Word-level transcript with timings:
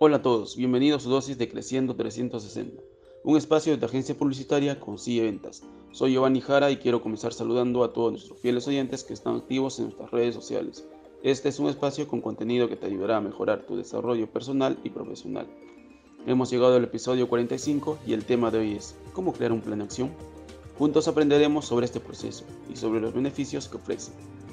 Hola 0.00 0.18
a 0.18 0.22
todos, 0.22 0.56
bienvenidos 0.56 1.06
a 1.06 1.08
dosis 1.08 1.38
de 1.38 1.48
Creciendo 1.48 1.96
360, 1.96 2.82
un 3.24 3.36
espacio 3.36 3.76
de 3.76 3.86
agencia 3.86 4.16
publicitaria 4.16 4.78
con 4.78 4.98
CIE 4.98 5.22
Ventas. 5.22 5.62
Soy 5.92 6.12
Giovanni 6.12 6.40
Jara 6.40 6.70
y 6.70 6.76
quiero 6.76 7.00
comenzar 7.00 7.32
saludando 7.32 7.82
a 7.84 7.92
todos 7.92 8.12
nuestros 8.12 8.38
fieles 8.40 8.68
oyentes 8.68 9.02
que 9.02 9.14
están 9.14 9.36
activos 9.36 9.78
en 9.78 9.86
nuestras 9.86 10.10
redes 10.10 10.34
sociales. 10.34 10.86
Este 11.22 11.48
es 11.48 11.58
un 11.58 11.68
espacio 11.68 12.06
con 12.06 12.20
contenido 12.20 12.68
que 12.68 12.76
te 12.76 12.86
ayudará 12.86 13.16
a 13.16 13.22
mejorar 13.22 13.62
tu 13.62 13.76
desarrollo 13.76 14.30
personal 14.30 14.78
y 14.84 14.90
profesional. 14.90 15.46
Hemos 16.26 16.50
llegado 16.50 16.76
al 16.76 16.84
episodio 16.84 17.28
45 17.28 17.98
y 18.06 18.12
el 18.12 18.24
tema 18.24 18.50
de 18.50 18.58
hoy 18.58 18.72
es 18.74 18.94
¿Cómo 19.14 19.32
crear 19.32 19.52
un 19.52 19.62
plan 19.62 19.78
de 19.78 19.84
acción? 19.84 20.10
Juntos 20.78 21.08
aprenderemos 21.08 21.64
sobre 21.64 21.86
este 21.86 21.98
proceso 21.98 22.44
y 22.70 22.76
sobre 22.76 23.00
los 23.00 23.14
beneficios 23.14 23.68
que 23.68 23.78
ofrece. 23.78 24.12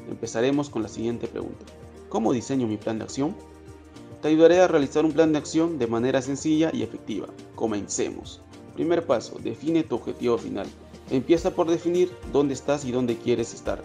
Empezaremos 0.09 0.69
con 0.69 0.81
la 0.81 0.87
siguiente 0.87 1.27
pregunta. 1.27 1.65
¿Cómo 2.09 2.33
diseño 2.33 2.67
mi 2.67 2.77
plan 2.77 2.99
de 2.99 3.05
acción? 3.05 3.35
Te 4.21 4.29
ayudaré 4.29 4.59
a 4.61 4.67
realizar 4.67 5.05
un 5.05 5.11
plan 5.11 5.31
de 5.31 5.39
acción 5.39 5.77
de 5.77 5.87
manera 5.87 6.21
sencilla 6.21 6.69
y 6.73 6.83
efectiva. 6.83 7.27
Comencemos. 7.55 8.41
Primer 8.73 9.05
paso, 9.05 9.37
define 9.43 9.83
tu 9.83 9.95
objetivo 9.95 10.37
final. 10.37 10.67
Empieza 11.09 11.51
por 11.51 11.67
definir 11.67 12.11
dónde 12.31 12.53
estás 12.53 12.85
y 12.85 12.91
dónde 12.91 13.17
quieres 13.17 13.53
estar. 13.53 13.83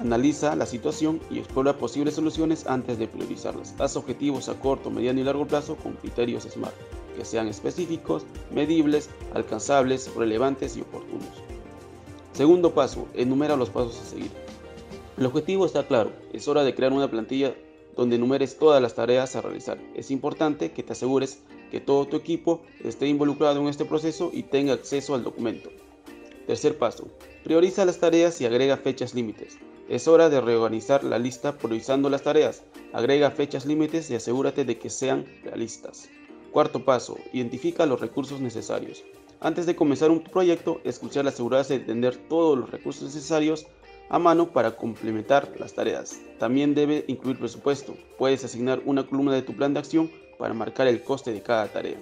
Analiza 0.00 0.56
la 0.56 0.66
situación 0.66 1.20
y 1.30 1.38
explora 1.38 1.76
posibles 1.76 2.14
soluciones 2.14 2.66
antes 2.66 2.98
de 2.98 3.08
priorizarlas. 3.08 3.74
Haz 3.78 3.96
objetivos 3.96 4.48
a 4.48 4.58
corto, 4.58 4.90
mediano 4.90 5.20
y 5.20 5.24
largo 5.24 5.46
plazo 5.46 5.76
con 5.76 5.92
criterios 5.94 6.44
SMART, 6.44 6.74
que 7.16 7.24
sean 7.24 7.48
específicos, 7.48 8.24
medibles, 8.50 9.10
alcanzables, 9.34 10.14
relevantes 10.14 10.76
y 10.76 10.80
oportunos. 10.80 11.42
Segundo 12.32 12.72
paso, 12.72 13.08
enumera 13.14 13.56
los 13.56 13.68
pasos 13.68 14.00
a 14.00 14.04
seguir. 14.04 14.30
El 15.20 15.26
objetivo 15.26 15.66
está 15.66 15.86
claro, 15.86 16.12
es 16.32 16.48
hora 16.48 16.64
de 16.64 16.74
crear 16.74 16.94
una 16.94 17.10
plantilla 17.10 17.54
donde 17.94 18.16
enumeres 18.16 18.56
todas 18.56 18.80
las 18.80 18.94
tareas 18.94 19.36
a 19.36 19.42
realizar. 19.42 19.78
Es 19.94 20.10
importante 20.10 20.72
que 20.72 20.82
te 20.82 20.94
asegures 20.94 21.42
que 21.70 21.78
todo 21.78 22.06
tu 22.06 22.16
equipo 22.16 22.62
esté 22.82 23.06
involucrado 23.06 23.60
en 23.60 23.68
este 23.68 23.84
proceso 23.84 24.30
y 24.32 24.44
tenga 24.44 24.72
acceso 24.72 25.14
al 25.14 25.22
documento. 25.22 25.68
Tercer 26.46 26.78
paso, 26.78 27.08
prioriza 27.44 27.84
las 27.84 27.98
tareas 27.98 28.40
y 28.40 28.46
agrega 28.46 28.78
fechas 28.78 29.14
límites. 29.14 29.58
Es 29.90 30.08
hora 30.08 30.30
de 30.30 30.40
reorganizar 30.40 31.04
la 31.04 31.18
lista 31.18 31.58
priorizando 31.58 32.08
las 32.08 32.22
tareas. 32.22 32.62
Agrega 32.94 33.30
fechas 33.30 33.66
límites 33.66 34.10
y 34.10 34.14
asegúrate 34.14 34.64
de 34.64 34.78
que 34.78 34.88
sean 34.88 35.26
realistas. 35.44 36.08
Cuarto 36.50 36.82
paso, 36.86 37.18
identifica 37.34 37.84
los 37.84 38.00
recursos 38.00 38.40
necesarios. 38.40 39.04
Antes 39.40 39.66
de 39.66 39.76
comenzar 39.76 40.10
un 40.10 40.24
proyecto, 40.24 40.80
es 40.82 40.98
crucial 40.98 41.28
asegurarse 41.28 41.78
de 41.78 41.84
tener 41.84 42.16
todos 42.16 42.58
los 42.58 42.70
recursos 42.70 43.02
necesarios 43.02 43.66
a 44.10 44.18
mano 44.18 44.48
para 44.48 44.76
complementar 44.76 45.48
las 45.58 45.72
tareas. 45.72 46.20
También 46.38 46.74
debe 46.74 47.04
incluir 47.06 47.38
presupuesto. 47.38 47.94
Puedes 48.18 48.44
asignar 48.44 48.82
una 48.84 49.06
columna 49.06 49.32
de 49.32 49.42
tu 49.42 49.54
plan 49.54 49.72
de 49.72 49.78
acción 49.78 50.10
para 50.36 50.52
marcar 50.52 50.88
el 50.88 51.02
coste 51.02 51.32
de 51.32 51.42
cada 51.42 51.68
tarea. 51.68 51.96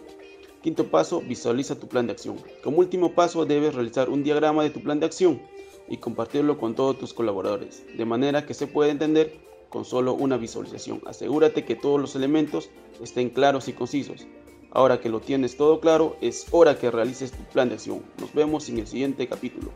Quinto 0.62 0.88
paso, 0.90 1.20
visualiza 1.20 1.78
tu 1.78 1.86
plan 1.86 2.06
de 2.06 2.12
acción. 2.12 2.36
Como 2.64 2.78
último 2.78 3.12
paso, 3.12 3.44
debes 3.44 3.74
realizar 3.74 4.08
un 4.08 4.24
diagrama 4.24 4.62
de 4.62 4.70
tu 4.70 4.80
plan 4.80 4.98
de 4.98 5.06
acción 5.06 5.40
y 5.86 5.98
compartirlo 5.98 6.58
con 6.58 6.74
todos 6.74 6.98
tus 6.98 7.12
colaboradores, 7.14 7.84
de 7.96 8.04
manera 8.04 8.44
que 8.44 8.54
se 8.54 8.66
pueda 8.66 8.90
entender 8.90 9.38
con 9.68 9.84
solo 9.84 10.14
una 10.14 10.38
visualización. 10.38 11.02
Asegúrate 11.06 11.64
que 11.64 11.76
todos 11.76 12.00
los 12.00 12.16
elementos 12.16 12.70
estén 13.02 13.28
claros 13.28 13.68
y 13.68 13.74
concisos. 13.74 14.26
Ahora 14.70 15.00
que 15.00 15.10
lo 15.10 15.20
tienes 15.20 15.56
todo 15.56 15.78
claro, 15.80 16.16
es 16.22 16.46
hora 16.52 16.78
que 16.78 16.90
realices 16.90 17.32
tu 17.32 17.42
plan 17.44 17.68
de 17.68 17.74
acción. 17.74 18.02
Nos 18.18 18.32
vemos 18.32 18.68
en 18.68 18.78
el 18.78 18.86
siguiente 18.86 19.28
capítulo. 19.28 19.72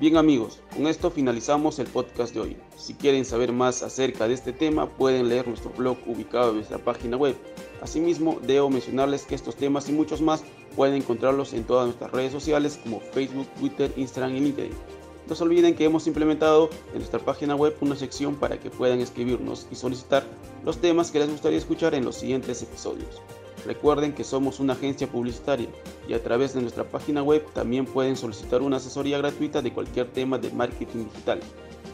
Bien 0.00 0.16
amigos, 0.16 0.60
con 0.76 0.86
esto 0.86 1.10
finalizamos 1.10 1.80
el 1.80 1.88
podcast 1.88 2.32
de 2.32 2.38
hoy. 2.38 2.56
Si 2.76 2.94
quieren 2.94 3.24
saber 3.24 3.50
más 3.50 3.82
acerca 3.82 4.28
de 4.28 4.34
este 4.34 4.52
tema, 4.52 4.88
pueden 4.88 5.28
leer 5.28 5.48
nuestro 5.48 5.70
blog 5.70 5.98
ubicado 6.06 6.50
en 6.50 6.56
nuestra 6.58 6.78
página 6.78 7.16
web. 7.16 7.36
Asimismo, 7.82 8.38
debo 8.40 8.70
mencionarles 8.70 9.26
que 9.26 9.34
estos 9.34 9.56
temas 9.56 9.88
y 9.88 9.92
muchos 9.92 10.20
más 10.20 10.44
pueden 10.76 10.94
encontrarlos 10.94 11.52
en 11.52 11.64
todas 11.64 11.86
nuestras 11.86 12.12
redes 12.12 12.30
sociales 12.30 12.78
como 12.80 13.00
Facebook, 13.00 13.48
Twitter, 13.58 13.92
Instagram 13.96 14.36
y 14.36 14.40
LinkedIn. 14.40 14.72
No 15.28 15.34
se 15.34 15.42
olviden 15.42 15.74
que 15.74 15.86
hemos 15.86 16.06
implementado 16.06 16.70
en 16.92 16.98
nuestra 16.98 17.18
página 17.18 17.56
web 17.56 17.76
una 17.80 17.96
sección 17.96 18.36
para 18.36 18.60
que 18.60 18.70
puedan 18.70 19.00
escribirnos 19.00 19.66
y 19.68 19.74
solicitar 19.74 20.22
los 20.64 20.78
temas 20.80 21.10
que 21.10 21.18
les 21.18 21.28
gustaría 21.28 21.58
escuchar 21.58 21.96
en 21.96 22.04
los 22.04 22.14
siguientes 22.14 22.62
episodios. 22.62 23.20
Recuerden 23.66 24.14
que 24.14 24.24
somos 24.24 24.60
una 24.60 24.74
agencia 24.74 25.10
publicitaria 25.10 25.68
y 26.08 26.14
a 26.14 26.22
través 26.22 26.54
de 26.54 26.60
nuestra 26.60 26.88
página 26.88 27.22
web 27.22 27.44
también 27.52 27.86
pueden 27.86 28.16
solicitar 28.16 28.62
una 28.62 28.76
asesoría 28.76 29.18
gratuita 29.18 29.62
de 29.62 29.72
cualquier 29.72 30.10
tema 30.12 30.38
de 30.38 30.50
marketing 30.50 31.04
digital. 31.04 31.40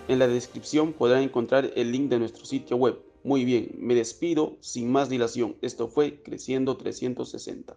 En 0.08 0.18
la 0.18 0.26
descripción 0.26 0.92
podrán 0.92 1.22
encontrar 1.22 1.70
el 1.74 1.90
link 1.90 2.10
de 2.10 2.18
nuestro 2.18 2.44
sitio 2.44 2.76
web. 2.76 3.00
Muy 3.22 3.44
bien, 3.44 3.74
me 3.78 3.94
despido 3.94 4.58
sin 4.60 4.92
más 4.92 5.08
dilación. 5.08 5.56
Esto 5.62 5.88
fue 5.88 6.22
Creciendo 6.22 6.76
360. 6.76 7.74